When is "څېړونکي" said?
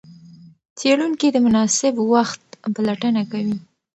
0.77-1.27